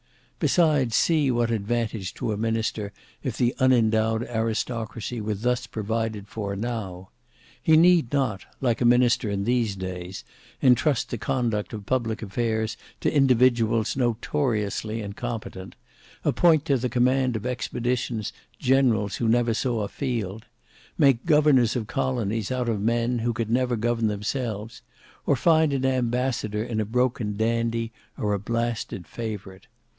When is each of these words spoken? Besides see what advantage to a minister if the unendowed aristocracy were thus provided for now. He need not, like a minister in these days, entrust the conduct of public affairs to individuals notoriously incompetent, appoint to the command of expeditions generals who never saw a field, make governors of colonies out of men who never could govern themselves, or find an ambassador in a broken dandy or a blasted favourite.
Besides 0.39 0.95
see 0.95 1.29
what 1.29 1.51
advantage 1.51 2.15
to 2.15 2.31
a 2.31 2.37
minister 2.37 2.91
if 3.21 3.37
the 3.37 3.53
unendowed 3.59 4.23
aristocracy 4.23 5.21
were 5.21 5.35
thus 5.35 5.67
provided 5.67 6.27
for 6.27 6.55
now. 6.55 7.11
He 7.61 7.77
need 7.77 8.11
not, 8.11 8.47
like 8.59 8.81
a 8.81 8.85
minister 8.85 9.29
in 9.29 9.43
these 9.43 9.75
days, 9.75 10.23
entrust 10.59 11.11
the 11.11 11.19
conduct 11.19 11.71
of 11.73 11.85
public 11.85 12.23
affairs 12.23 12.75
to 13.01 13.13
individuals 13.15 13.95
notoriously 13.95 15.03
incompetent, 15.03 15.75
appoint 16.25 16.65
to 16.65 16.77
the 16.77 16.89
command 16.89 17.35
of 17.35 17.45
expeditions 17.45 18.33
generals 18.57 19.17
who 19.17 19.29
never 19.29 19.53
saw 19.53 19.81
a 19.81 19.87
field, 19.87 20.45
make 20.97 21.27
governors 21.27 21.75
of 21.75 21.85
colonies 21.85 22.49
out 22.51 22.67
of 22.67 22.81
men 22.81 23.19
who 23.19 23.35
never 23.47 23.75
could 23.75 23.81
govern 23.81 24.07
themselves, 24.07 24.81
or 25.27 25.35
find 25.35 25.71
an 25.71 25.85
ambassador 25.85 26.63
in 26.63 26.79
a 26.81 26.85
broken 26.85 27.37
dandy 27.37 27.91
or 28.17 28.33
a 28.33 28.39
blasted 28.39 29.05
favourite. 29.05 29.67